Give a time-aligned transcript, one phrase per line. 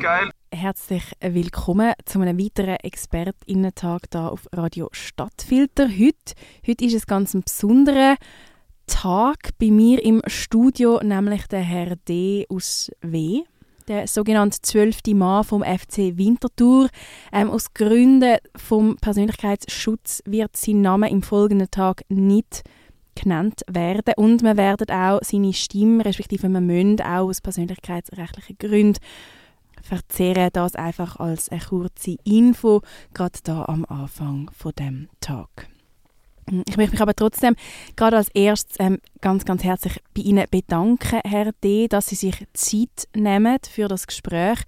[0.00, 0.30] Geil.
[0.50, 5.88] Herzlich willkommen zu einem weiteren Expertinnentag hier auf Radio Stadtfilter.
[5.90, 6.32] Heute,
[6.66, 8.16] heute ist es ganz ein besonderer
[8.86, 12.46] Tag bei mir im Studio, nämlich der Herr D.
[12.48, 13.42] aus W
[13.88, 16.88] der sogenannte zwölfte Mann vom FC Winterthur.
[17.32, 22.62] Ähm, aus Gründen vom Persönlichkeitsschutz wird sein Name im folgenden Tag nicht
[23.16, 29.00] genannt werden und wir werden auch seine Stimme, respektive wir müssen auch aus persönlichkeitsrechtlichen Gründen
[29.90, 32.80] verzehren das einfach als eine kurze Info,
[33.12, 35.68] gerade da am Anfang von dem Tag.
[36.68, 37.56] Ich möchte mich aber trotzdem
[37.96, 42.46] gerade als erstes ähm, ganz, ganz herzlich bei Ihnen bedanken, Herr D., dass Sie sich
[42.52, 44.60] Zeit nehmen für das Gespräch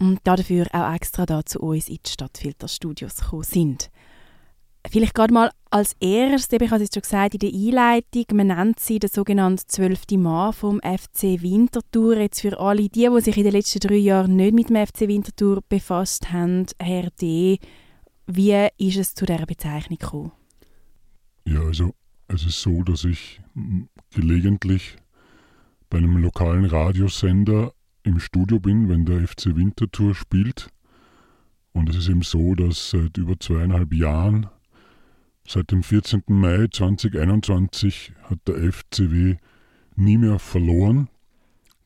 [0.00, 3.90] und dafür auch extra da zu uns in die Stadtfilterstudios gekommen sind.
[4.88, 8.80] Vielleicht gerade mal als erstes, ich habe es schon gesagt in der Einleitung, man nennt
[8.80, 10.02] sie den sogenannten 12.
[10.16, 12.16] Mann vom FC Winterthur.
[12.16, 15.02] Jetzt für alle die, die sich in den letzten drei Jahren nicht mit dem FC
[15.02, 17.58] Winterthur befasst haben, Herr D.,
[18.26, 20.32] wie ist es zu dieser Bezeichnung gekommen?
[21.44, 21.94] Ja, also
[22.28, 23.40] es ist so, dass ich
[24.14, 24.96] gelegentlich
[25.88, 27.72] bei einem lokalen Radiosender
[28.02, 30.68] im Studio bin, wenn der FC Winterthur spielt.
[31.72, 34.48] Und es ist eben so, dass seit über zweieinhalb Jahren,
[35.50, 36.22] seit dem 14.
[36.28, 39.36] Mai 2021, hat der FCW
[39.96, 41.08] nie mehr verloren.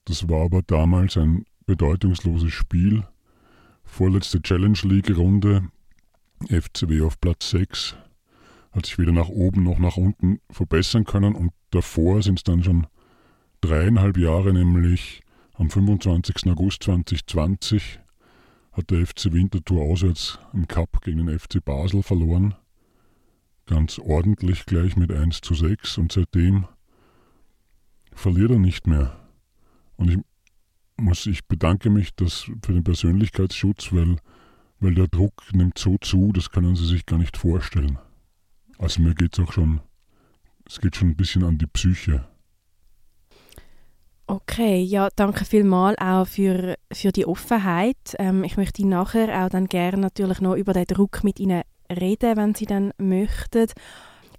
[0.04, 3.04] Das war aber damals ein bedeutungsloses Spiel.
[3.82, 5.68] Vorletzte Challenge League Runde,
[6.46, 7.96] FCW auf Platz 6,
[8.72, 12.62] hat sich weder nach oben noch nach unten verbessern können und davor sind es dann
[12.62, 12.86] schon
[13.62, 15.22] dreieinhalb Jahre, nämlich
[15.54, 16.50] am 25.
[16.50, 18.00] August 2020
[18.72, 22.56] hat der FC Winterthur auswärts im Cup gegen den FC Basel verloren.
[23.66, 26.66] Ganz ordentlich gleich mit 1 zu 6 und seitdem
[28.12, 29.16] verliert er nicht mehr.
[29.96, 30.18] Und ich
[30.96, 34.16] muss, ich bedanke mich das für den Persönlichkeitsschutz, weil,
[34.80, 37.98] weil der Druck nimmt so zu, das können Sie sich gar nicht vorstellen.
[38.78, 39.80] Also mir geht es auch schon,
[40.66, 42.26] es geht schon ein bisschen an die Psyche.
[44.26, 48.16] Okay, ja, danke vielmals auch für, für die Offenheit.
[48.18, 52.36] Ähm, ich möchte nachher auch dann gerne natürlich noch über den Druck mit Ihnen reden,
[52.36, 53.66] wenn Sie dann möchten.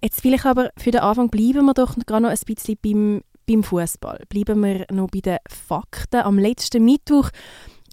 [0.01, 3.63] Jetzt vielleicht aber für den Anfang bleiben wir doch gerade noch ein bisschen beim, beim
[3.63, 4.23] Fußball.
[4.29, 6.21] Bleiben wir noch bei den Fakten.
[6.21, 7.29] Am letzten Mittwoch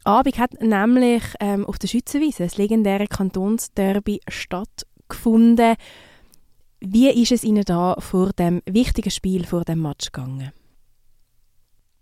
[0.04, 5.76] Abend hat nämlich ähm, auf der Schützenwiese das legendäre Kantonsderby stattgefunden.
[6.80, 10.50] Wie ist es Ihnen da vor dem wichtigen Spiel, vor dem Match gegangen?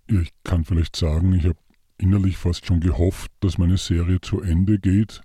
[0.09, 1.59] Ich kann vielleicht sagen, ich habe
[1.99, 5.21] innerlich fast schon gehofft, dass meine Serie zu Ende geht,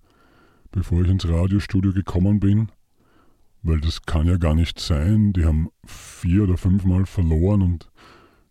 [0.76, 2.70] bevor ich ins Radiostudio gekommen bin.
[3.64, 5.34] Weil das kann ja gar nicht sein.
[5.34, 7.90] Die haben vier oder fünfmal verloren und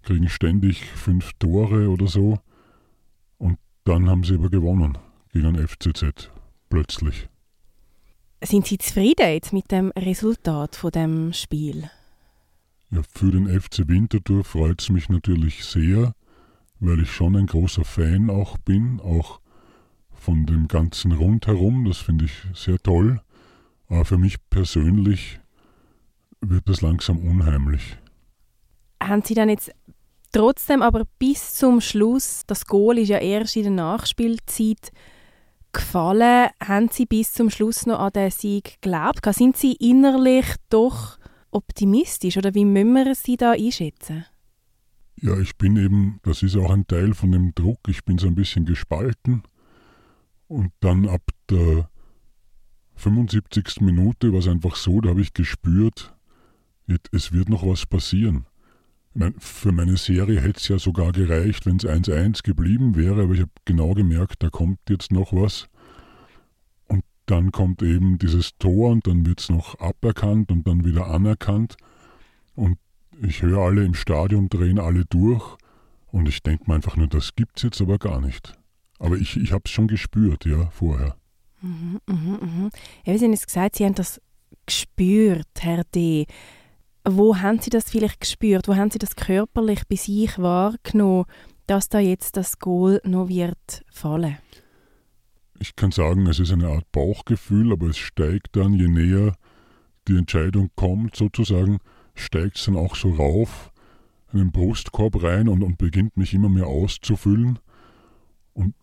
[0.02, 2.38] kriegen ständig fünf Tore oder so.
[3.38, 4.98] Und dann haben sie aber gewonnen
[5.32, 6.30] gegen FCZ.
[6.70, 7.28] Plötzlich.
[8.42, 11.88] Sind Sie zufrieden jetzt mit dem Resultat von dem Spiel?
[12.90, 16.14] Ja, für den FC Winterthur freut es mich natürlich sehr,
[16.80, 19.40] weil ich schon ein großer Fan auch bin, auch
[20.24, 21.84] von dem ganzen Rundherum.
[21.84, 23.20] Das finde ich sehr toll.
[23.88, 25.38] Aber für mich persönlich
[26.40, 27.98] wird das langsam unheimlich.
[29.02, 29.70] Haben Sie dann jetzt
[30.32, 34.92] trotzdem aber bis zum Schluss, das Goal ist ja erst in der Nachspielzeit,
[35.72, 36.48] gefallen?
[36.66, 39.20] Haben Sie bis zum Schluss noch an den Sieg geglaubt?
[39.34, 41.18] Sind Sie innerlich doch
[41.50, 44.24] optimistisch oder wie müssen wir Sie da einschätzen?
[45.20, 48.26] Ja, ich bin eben, das ist auch ein Teil von dem Druck, ich bin so
[48.26, 49.42] ein bisschen gespalten.
[50.54, 51.90] Und dann ab der
[52.94, 53.80] 75.
[53.80, 56.14] Minute war es einfach so, da habe ich gespürt,
[57.10, 58.46] es wird noch was passieren.
[59.38, 63.40] Für meine Serie hätte es ja sogar gereicht, wenn es 1-1 geblieben wäre, aber ich
[63.40, 65.66] habe genau gemerkt, da kommt jetzt noch was.
[66.86, 71.08] Und dann kommt eben dieses Tor und dann wird es noch aberkannt und dann wieder
[71.08, 71.74] anerkannt.
[72.54, 72.78] Und
[73.20, 75.56] ich höre alle im Stadion, drehen alle durch.
[76.12, 78.56] Und ich denke mir einfach nur, das gibt es jetzt aber gar nicht.
[78.98, 81.16] Aber ich, ich habe es schon gespürt, ja, vorher.
[81.60, 82.70] Mhm, mhm, mhm.
[83.04, 84.20] Ja, Sie haben jetzt gesagt, Sie haben das
[84.66, 86.26] gespürt, Herr D.
[87.04, 88.68] Wo haben Sie das vielleicht gespürt?
[88.68, 91.26] Wo haben Sie das körperlich bei sich wahrgenommen,
[91.66, 94.38] dass da jetzt das Goal noch wird fallen?
[95.58, 99.34] Ich kann sagen, es ist eine Art Bauchgefühl, aber es steigt dann, je näher
[100.08, 101.78] die Entscheidung kommt, sozusagen,
[102.14, 103.72] steigt es dann auch so rauf
[104.32, 107.58] in den Brustkorb rein und, und beginnt mich immer mehr auszufüllen.
[108.54, 108.74] Und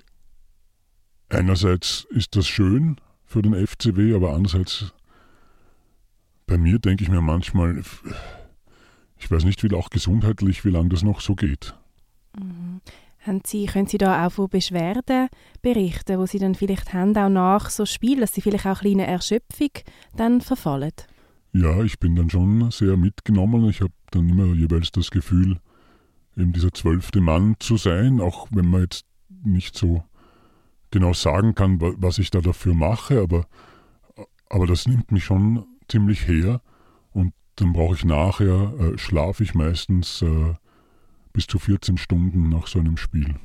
[1.30, 4.94] einerseits ist das schön für den FCW, aber andererseits
[6.46, 7.82] bei mir denke ich mir manchmal,
[9.18, 11.74] ich weiß nicht, wie auch gesundheitlich, wie lange das noch so geht.
[12.38, 12.82] Mhm.
[13.26, 15.30] Haben Sie, können Sie da auch von Beschwerden
[15.62, 19.06] berichten, wo Sie dann vielleicht haben, auch nach so Spielen, dass Sie vielleicht auch kleine
[19.06, 19.70] Erschöpfung
[20.18, 20.92] dann verfallen?
[21.54, 23.70] Ja, ich bin dann schon sehr mitgenommen.
[23.70, 25.60] Ich habe dann immer jeweils das Gefühl,
[26.36, 29.06] eben dieser zwölfte Mann zu sein, auch wenn man jetzt
[29.44, 30.04] nicht so
[30.92, 33.48] genau sagen kann, was ich da dafür mache, aber,
[34.50, 36.62] aber das nimmt mich schon ziemlich her
[37.14, 40.54] und dann brauche ich nachher, äh, schlafe ich meistens äh,
[41.34, 43.36] bis zu 14 Stunden nach so einem Spiel.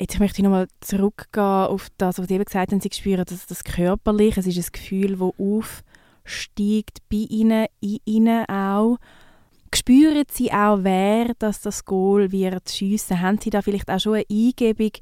[0.00, 3.46] Jetzt möchte ich nochmal zurückgehen auf das, was Sie eben gesagt haben, Sie spüren das,
[3.46, 5.32] das körperlich, es ist ein Gefühl, das
[6.24, 8.98] aufsteigt bei Ihnen, in Ihnen auch.
[9.74, 13.20] Spüren Sie auch, wer das, das Goal wird schiessen?
[13.20, 14.92] Haben Sie da vielleicht auch schon eine Eingebung,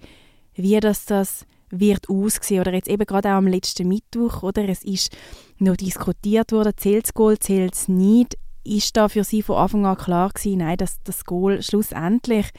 [0.54, 2.60] wie das, das wird aussehen?
[2.60, 4.68] Oder jetzt eben gerade auch am letzten Mittwoch, oder?
[4.68, 5.16] Es ist
[5.58, 8.36] noch diskutiert worden, zählt das Goal, zählt es nicht
[8.66, 12.50] ist da für Sie von Anfang an klar gewesen, nein, dass das Goal schlussendlich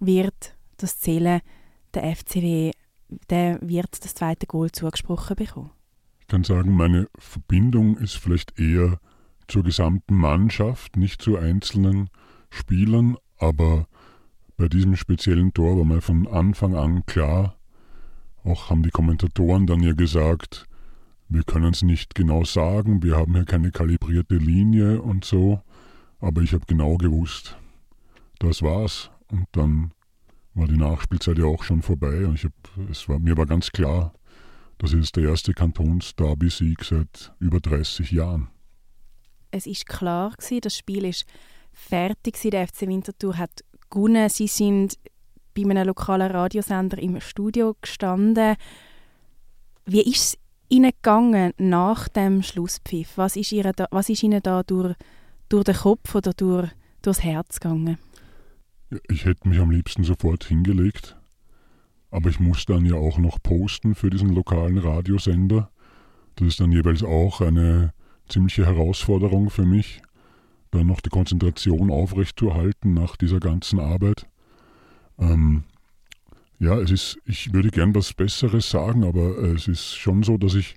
[0.00, 1.40] wird das Zählen
[1.94, 2.72] der FCW,
[3.30, 5.70] der wird das zweite Goal zugesprochen bekommen?
[6.20, 8.98] Ich kann sagen, meine Verbindung ist vielleicht eher
[9.48, 12.10] zur gesamten Mannschaft, nicht zu einzelnen
[12.50, 13.86] Spielern, aber
[14.56, 17.56] bei diesem speziellen Tor war mir von Anfang an klar,
[18.44, 20.66] auch haben die Kommentatoren dann ja gesagt,
[21.28, 25.60] wir können es nicht genau sagen, wir haben hier keine kalibrierte Linie und so,
[26.20, 27.56] aber ich habe genau gewusst,
[28.38, 29.10] das war's.
[29.28, 29.92] Und dann
[30.54, 32.52] war die Nachspielzeit ja auch schon vorbei und ich hab,
[32.90, 34.12] es war, mir war ganz klar,
[34.78, 38.48] das ist der erste Kantons-Derby-Sieg seit über 30 Jahren.
[39.54, 41.26] Es ist klar gewesen, das Spiel ist
[41.72, 42.50] fertig gewesen.
[42.50, 44.28] Der FC Winterthur hat gewonnen.
[44.28, 44.98] Sie sind
[45.54, 48.56] bei einem lokalen Radiosender im Studio gestanden.
[49.86, 53.12] Wie ist es Ihnen gegangen nach dem Schlusspfiff?
[53.14, 54.96] Was ist, Ihnen da, was ist Ihnen da durch,
[55.48, 56.68] durch den Kopf oder durch,
[57.02, 57.98] durchs Herz gegangen?
[59.08, 61.16] Ich hätte mich am liebsten sofort hingelegt,
[62.10, 65.70] aber ich muss dann ja auch noch posten für diesen lokalen Radiosender.
[66.34, 67.92] Das ist dann jeweils auch eine
[68.28, 70.02] ziemliche Herausforderung für mich,
[70.70, 74.26] dann noch die Konzentration aufrechtzuerhalten nach dieser ganzen Arbeit.
[75.18, 75.64] Ähm,
[76.58, 80.38] ja, es ist, ich würde gern was Besseres sagen, aber äh, es ist schon so,
[80.38, 80.76] dass ich,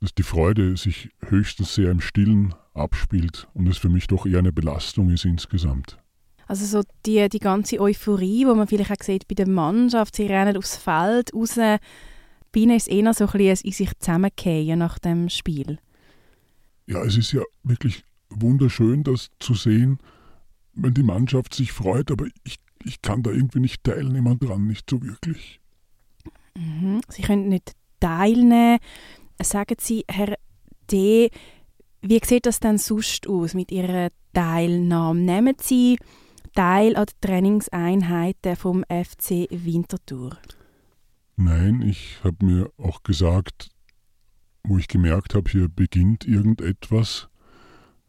[0.00, 4.38] dass die Freude sich höchstens sehr im Stillen abspielt und es für mich doch eher
[4.38, 5.98] eine Belastung ist insgesamt.
[6.46, 10.26] Also so die, die ganze Euphorie, wo man vielleicht auch sieht bei der Mannschaft, sie
[10.26, 14.78] rennen aufs Feld raus, bei ihnen ist es eher so ein bisschen in sich zusammengehen
[14.78, 15.78] nach dem Spiel.
[16.92, 19.98] Ja, es ist ja wirklich wunderschön, das zu sehen,
[20.74, 24.88] wenn die Mannschaft sich freut, aber ich ich kann da irgendwie nicht teilnehmen dran, nicht
[24.88, 25.60] so wirklich.
[26.56, 27.00] Mhm.
[27.08, 28.78] Sie können nicht teilnehmen.
[29.40, 30.36] Sagen Sie, Herr
[30.90, 31.30] D.,
[32.02, 35.20] wie sieht das denn sonst aus mit Ihrer Teilnahme?
[35.20, 35.98] Nehmen Sie
[36.54, 40.36] teil an den Trainingseinheiten vom FC Winterthur?
[41.36, 43.70] Nein, ich habe mir auch gesagt,
[44.64, 47.28] wo ich gemerkt habe, hier beginnt irgendetwas,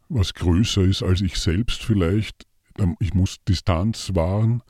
[0.08, 2.46] was größer ist als ich selbst vielleicht,
[3.00, 4.62] ich muss Distanz wahren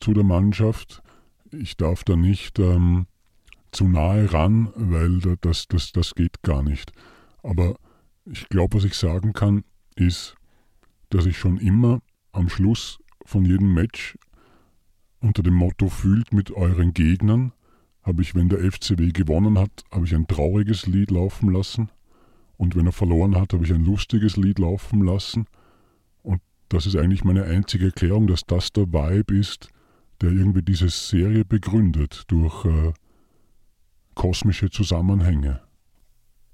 [0.00, 1.02] zu der Mannschaft.
[1.50, 3.06] Ich darf da nicht ähm,
[3.70, 6.92] zu nahe ran, weil das, das, das geht gar nicht.
[7.42, 7.76] Aber
[8.24, 9.64] ich glaube, was ich sagen kann,
[9.96, 10.34] ist,
[11.10, 12.00] dass ich schon immer
[12.32, 14.16] am Schluss von jedem Match
[15.20, 17.52] unter dem Motto fühlt mit euren Gegnern,
[18.02, 21.90] habe ich, wenn der FCW gewonnen hat, habe ich ein trauriges Lied laufen lassen.
[22.56, 25.46] Und wenn er verloren hat, habe ich ein lustiges Lied laufen lassen.
[26.72, 29.68] Das ist eigentlich meine einzige Erklärung, dass das der Vibe ist,
[30.22, 32.94] der irgendwie diese Serie begründet durch äh,
[34.14, 35.60] kosmische Zusammenhänge.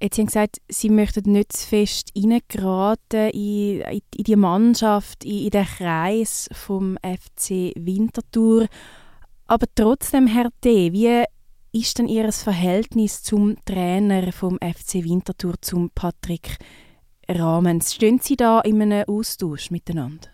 [0.02, 5.24] Jetzt haben Sie gesagt, Sie möchten nicht zu fest reingeraten in, in, in die Mannschaft,
[5.24, 8.66] in, in den Kreis vom FC Winterthur.
[9.46, 11.24] Aber trotzdem, Herr D., wie
[11.72, 16.58] ist denn Ihr Verhältnis zum Trainer vom FC Winterthur, zum Patrick
[17.28, 17.94] Rahmens.
[17.94, 20.28] Stehen Sie da in einem Austausch miteinander?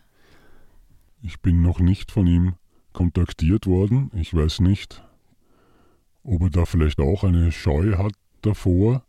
[1.22, 2.54] Ich bin noch nicht von ihm
[2.92, 4.10] kontaktiert worden.
[4.14, 5.02] Ich weiß nicht,
[6.22, 8.12] ob er da vielleicht auch eine Scheu hat
[8.42, 9.04] davor,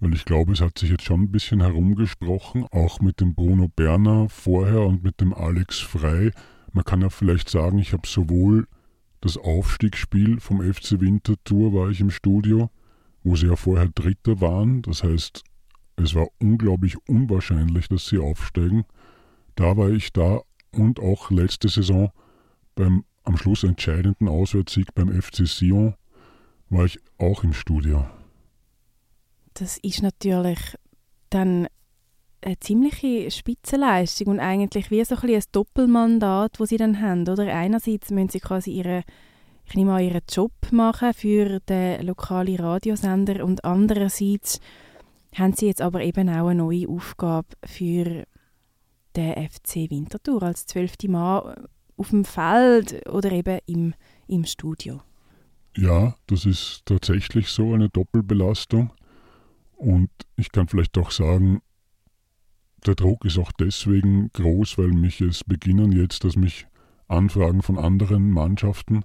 [0.00, 3.68] weil ich glaube, es hat sich jetzt schon ein bisschen herumgesprochen, auch mit dem Bruno
[3.68, 6.30] Berner vorher und mit dem Alex Frei.
[6.72, 8.66] Man kann ja vielleicht sagen, ich habe sowohl
[9.26, 12.70] das Aufstiegsspiel vom FC Winterthur war ich im Studio,
[13.24, 15.42] wo sie ja vorher Dritter waren, das heißt
[15.96, 18.84] es war unglaublich unwahrscheinlich, dass sie aufsteigen.
[19.54, 22.12] Da war ich da und auch letzte Saison
[22.74, 25.94] beim am Schluss entscheidenden Auswärtssieg beim FC Sion
[26.68, 28.06] war ich auch im Studio.
[29.54, 30.76] Das ist natürlich
[31.30, 31.66] dann
[32.46, 37.28] eine ziemliche Spitzenleistung und eigentlich wie so ein, ein Doppelmandat, das sie dann haben.
[37.28, 37.52] Oder?
[37.52, 39.02] Einerseits müssen sie quasi ihre,
[39.64, 44.60] ich nehme an, ihren Job machen für den lokalen Radiosender und andererseits
[45.34, 48.24] haben sie jetzt aber eben auch eine neue Aufgabe für
[49.16, 53.94] den FC Winterthur als zwölfte Mann auf dem Feld oder eben im,
[54.28, 55.00] im Studio.
[55.76, 58.92] Ja, das ist tatsächlich so eine Doppelbelastung.
[59.74, 61.60] Und ich kann vielleicht auch sagen,
[62.86, 66.66] der Druck ist auch deswegen groß, weil mich es beginnen jetzt, dass mich
[67.08, 69.04] Anfragen von anderen Mannschaften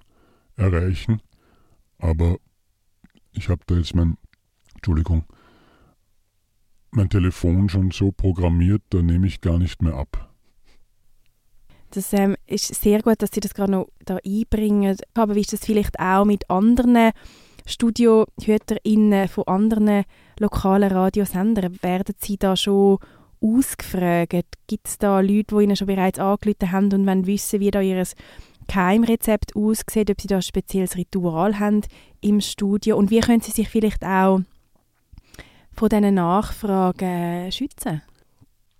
[0.56, 1.22] erreichen.
[1.98, 2.38] Aber
[3.32, 4.18] ich habe da jetzt mein,
[4.76, 5.26] Entschuldigung,
[6.92, 10.30] mein Telefon schon so programmiert, da nehme ich gar nicht mehr ab.
[11.92, 14.98] Das ähm, ist sehr gut, dass Sie das gerade noch da einbringen.
[15.14, 17.12] Aber wie ist das vielleicht auch mit anderen
[17.66, 20.06] StudiohüterInnen von anderen
[20.40, 21.84] lokalen Radiosendern?
[21.84, 23.00] Werden Sie da schon
[23.42, 24.58] ausgefragt?
[24.68, 27.82] Gibt es da Leute, die Ihnen schon bereits angerufen haben und wollen wissen, wie da
[27.82, 28.06] Ihr
[28.68, 31.82] Keimrezept aussieht, ob Sie da ein spezielles Ritual haben
[32.22, 34.42] im Studio und wie können Sie sich vielleicht auch
[35.74, 38.02] von diesen Nachfragen schützen?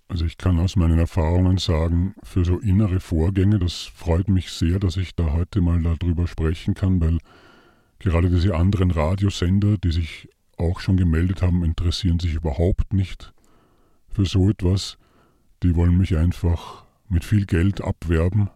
[0.08, 4.78] Also ich kann aus meinen Erfahrungen sagen, für so innere Vorgänge, das freut mich sehr,
[4.78, 7.18] dass ich da heute mal darüber sprechen kann, weil
[7.98, 10.28] gerade diese anderen Radiosender, die sich
[10.58, 13.32] auch schon gemeldet haben, interessieren sich überhaupt nicht
[14.14, 14.98] für so etwas.
[15.62, 18.50] Die wollen mich einfach mit viel Geld abwerben.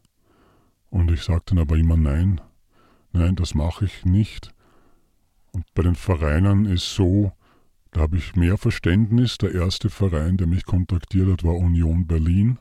[0.91, 2.41] Und ich sage dann aber immer nein,
[3.13, 4.55] nein, das mache ich nicht.
[5.53, 7.33] Und bei den Vereinen ist so,
[7.93, 9.39] da habe ich mehr Verständnis.
[9.39, 12.59] Der erste Verein, der mich kontaktiert hat, war Union Berlin.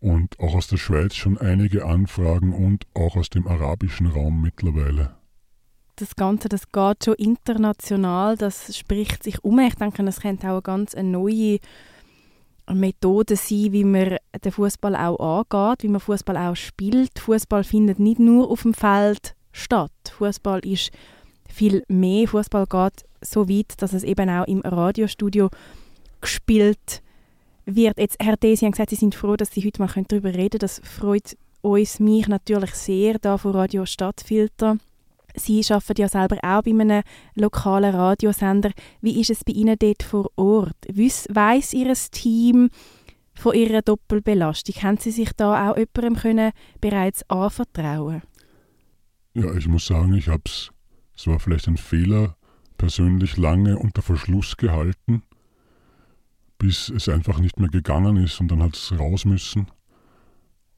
[0.00, 5.16] Und auch aus der Schweiz schon einige Anfragen und auch aus dem arabischen Raum mittlerweile.
[5.96, 9.60] Das Ganze, das geht schon international, das spricht sich um.
[9.60, 11.60] Ich denke, das könnte auch eine ganz neue
[12.72, 17.18] Methode sein, wie man den Fußball auch angeht, wie man Fußball auch spielt.
[17.18, 19.92] Fußball findet nicht nur auf dem Feld statt.
[20.18, 20.90] Fußball ist
[21.48, 22.26] viel mehr.
[22.26, 25.50] Fußball geht so weit, dass es eben auch im Radiostudio
[26.20, 27.02] gespielt
[27.66, 27.98] wird.
[27.98, 30.50] Jetzt, Herr D., Sie haben gesagt, Sie sind froh, dass Sie heute mal darüber reden
[30.50, 30.58] können.
[30.60, 34.78] Das freut uns, mich natürlich sehr, da von Radio Stadtfilter.
[35.36, 37.02] Sie arbeiten ja selber auch bei einem
[37.34, 38.70] lokalen Radiosender.
[39.00, 40.76] Wie ist es bei Ihnen dort vor Ort?
[40.88, 42.70] Weiss Ihr Team
[43.34, 44.76] von Ihrer Doppelbelastung?
[44.82, 48.22] Haben Sie sich da auch jemandem können bereits anvertrauen
[49.34, 50.70] Ja, ich muss sagen, ich habe es,
[51.16, 52.36] es war vielleicht ein Fehler,
[52.78, 55.22] persönlich lange unter Verschluss gehalten,
[56.58, 59.66] bis es einfach nicht mehr gegangen ist und dann hat es raus müssen.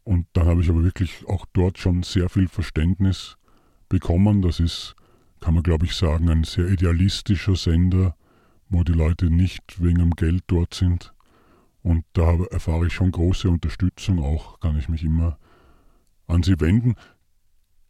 [0.02, 3.36] Und dann habe ich aber wirklich auch dort schon sehr viel Verständnis
[3.88, 4.43] bekommen.
[4.43, 4.95] Das ist,
[5.40, 8.16] kann man glaube ich sagen, ein sehr idealistischer Sender,
[8.69, 11.12] wo die Leute nicht wegen dem Geld dort sind.
[11.83, 15.38] Und da erfahre ich schon große Unterstützung auch, kann ich mich immer
[16.26, 16.97] an sie wenden.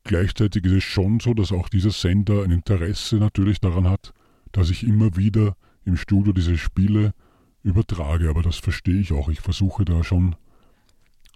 [0.04, 4.12] Gleichzeitig ist es schon so, dass auch dieser Sender ein Interesse natürlich daran hat,
[4.52, 7.14] dass ich immer wieder im Studio diese Spiele
[7.62, 8.28] übertrage.
[8.28, 9.28] Aber das verstehe ich auch.
[9.28, 10.36] Ich versuche da schon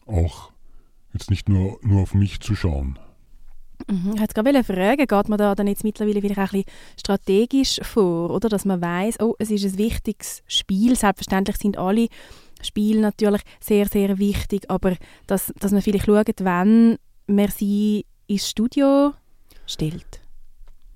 [0.06, 0.52] auch
[1.12, 2.98] jetzt nicht nur, nur auf mich zu schauen.
[3.88, 4.12] Mhm.
[4.14, 7.80] Ich wollte gerade fragen, geht man da dann jetzt mittlerweile vielleicht auch ein bisschen strategisch
[7.82, 8.48] vor, oder?
[8.48, 10.96] Dass man weiß, oh, es ist ein wichtiges Spiel.
[10.96, 12.08] Selbstverständlich sind alle
[12.62, 14.96] Spiele natürlich sehr, sehr wichtig, aber
[15.26, 19.14] dass, dass man vielleicht schaut, wenn man sie ins Studio
[19.66, 20.20] stellt.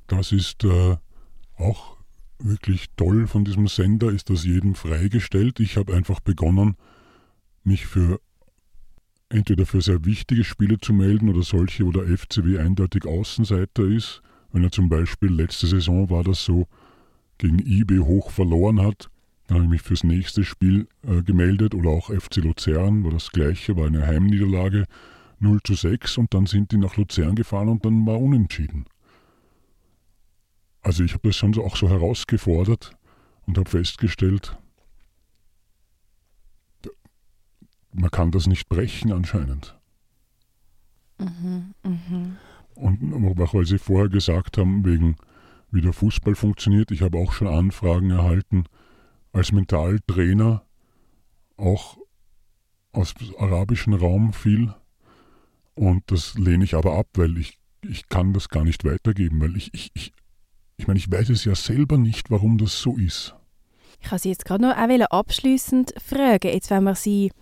[0.06, 0.96] Das ist äh,
[1.56, 1.96] auch
[2.38, 5.60] wirklich toll von diesem Sender, ist das jedem freigestellt.
[5.60, 6.76] Ich habe einfach begonnen,
[7.62, 8.20] mich für
[9.28, 14.22] entweder für sehr wichtige Spiele zu melden oder solche, wo der FCW eindeutig Außenseiter ist.
[14.52, 16.66] Wenn er zum Beispiel letzte Saison war das so,
[17.38, 19.10] gegen IB hoch verloren hat,
[19.46, 23.30] dann habe ich mich fürs nächste Spiel äh, gemeldet oder auch FC Luzern war das
[23.30, 24.86] gleiche, war eine Heimniederlage
[25.40, 28.86] 0 zu 6 und dann sind die nach Luzern gefahren und dann war unentschieden.
[30.80, 32.92] Also ich habe das schon auch so herausgefordert
[33.46, 34.56] und habe festgestellt,
[37.94, 39.78] man kann das nicht brechen anscheinend.
[41.18, 42.36] Mhm, mh.
[42.74, 45.16] Und auch weil Sie vorher gesagt haben, wegen
[45.70, 48.64] wie der Fußball funktioniert, ich habe auch schon Anfragen erhalten
[49.32, 50.64] als Mentaltrainer,
[51.56, 51.98] auch
[52.92, 54.74] aus dem arabischen Raum viel,
[55.74, 59.56] und das lehne ich aber ab, weil ich, ich kann das gar nicht weitergeben, weil
[59.56, 60.12] ich, ich, ich,
[60.76, 63.34] ich meine, ich weiß es ja selber nicht, warum das so ist.
[64.00, 67.32] Ich kann Sie jetzt gerade noch auch abschließend fragen, jetzt wenn man Sie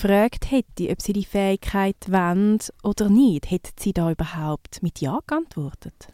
[0.00, 5.18] gefragt hätte, ob Sie die Fähigkeit wollen oder nicht, hätten Sie da überhaupt mit Ja
[5.26, 6.08] geantwortet?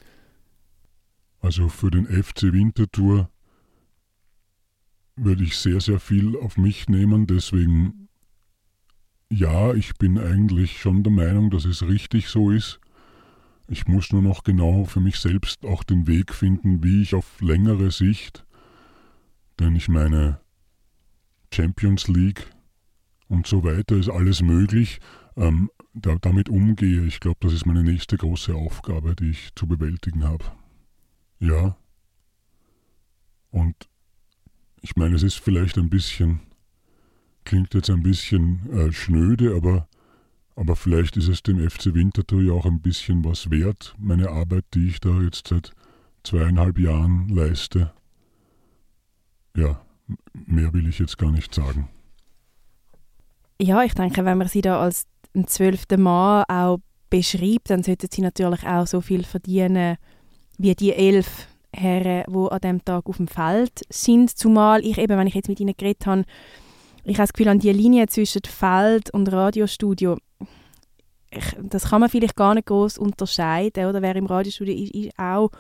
[1.41, 3.29] Also für den FC Winterthur
[5.17, 7.26] würde ich sehr, sehr viel auf mich nehmen.
[7.26, 8.09] Deswegen,
[9.31, 12.81] ja, ich bin eigentlich schon der Meinung, dass es richtig so ist.
[13.69, 17.41] Ich muss nur noch genau für mich selbst auch den Weg finden, wie ich auf
[17.43, 18.47] längere Sicht,
[19.59, 20.41] denn ich meine,
[21.53, 22.54] Champions League
[23.35, 25.00] und so weiter ist alles möglich,
[25.37, 27.05] ähm, da, damit umgehe.
[27.05, 30.45] Ich glaube, das ist meine nächste große Aufgabe, die ich zu bewältigen habe.
[31.41, 31.76] Ja.
[33.50, 33.75] Und
[34.81, 36.41] ich meine, es ist vielleicht ein bisschen,
[37.45, 39.88] klingt jetzt ein bisschen äh, schnöde, aber,
[40.57, 44.64] aber vielleicht ist es dem FC Winterthur ja auch ein bisschen was wert, meine Arbeit,
[44.75, 45.73] die ich da jetzt seit
[46.23, 47.93] zweieinhalb Jahren leiste.
[49.57, 49.85] Ja,
[50.33, 51.88] mehr will ich jetzt gar nicht sagen.
[53.61, 56.79] Ja, ich denke, wenn man sie da als ein zwölfter Mann auch
[57.11, 59.97] beschreibt, dann sollten sie natürlich auch so viel verdienen
[60.59, 64.37] wie die elf Herren, die an diesem Tag auf dem Feld sind.
[64.37, 66.25] Zumal ich eben, wenn ich jetzt mit ihnen geredet habe,
[67.05, 70.17] ich habe das Gefühl, an die Linie zwischen Feld und Radiostudio,
[71.31, 73.87] ich, das kann man vielleicht gar nicht groß unterscheiden.
[73.87, 75.51] Oder wer im Radiostudio ist, ist auch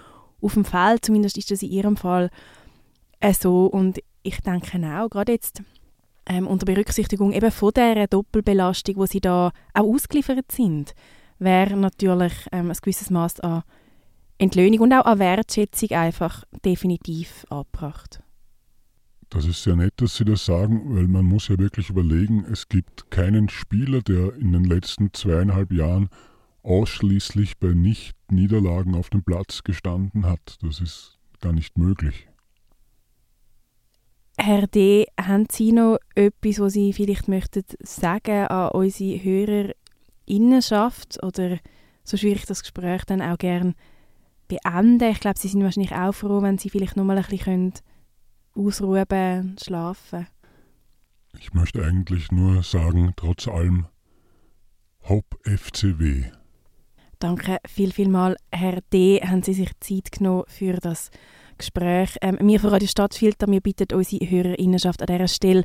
[0.40, 2.30] auf dem Feld, zumindest ist das in ihrem Fall
[3.20, 3.66] äh, so.
[3.66, 5.62] Und ich denke auch, gerade jetzt
[6.26, 10.94] ähm, unter Berücksichtigung eben von dieser Doppelbelastung, wo sie da auch ausgeliefert sind,
[11.38, 13.62] wäre natürlich ähm, ein gewisses Maß an
[14.38, 18.20] Entlöhnung und auch an Wertschätzung einfach definitiv angebracht.
[19.30, 22.68] Das ist sehr nett, dass Sie das sagen, weil man muss ja wirklich überlegen, es
[22.68, 26.08] gibt keinen Spieler, der in den letzten zweieinhalb Jahren
[26.62, 30.58] ausschließlich bei Nicht-Niederlagen auf dem Platz gestanden hat.
[30.62, 32.28] Das ist gar nicht möglich.
[34.36, 41.58] Herr D., haben Sie noch etwas, was Sie vielleicht möchten sagen an unsere Hörerinnenschaft oder
[42.02, 43.74] so schwierig das Gespräch dann auch gerne
[44.48, 45.10] beenden?
[45.10, 47.72] Ich glaube, Sie sind wahrscheinlich auch froh, wenn Sie vielleicht noch mal ein bisschen
[48.54, 50.26] ausruhen, schlafen
[51.38, 53.86] Ich möchte eigentlich nur sagen, trotz allem,
[55.08, 56.24] Hop FCW.
[57.18, 61.10] Danke viel, viel mal, Herr D., haben Sie sich Zeit genommen für das
[61.58, 62.16] Gespräch.
[62.20, 65.64] Ähm, wir von Radio Stadtfilter, wir bitten unsere Hörerinnenschaft an dieser Stelle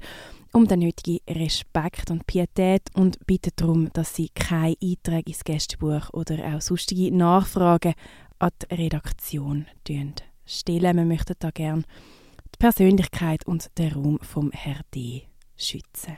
[0.53, 6.09] um den nötigen Respekt und Pietät und bitten darum, dass sie keine Einträge ins Gästebuch
[6.13, 7.93] oder auch sonstige Nachfragen
[8.39, 9.67] an die Redaktion
[10.45, 10.97] stellen.
[10.97, 11.83] Wir möchten da gerne
[12.53, 15.23] die Persönlichkeit und den Raum vom Herr D.
[15.55, 16.17] schützen.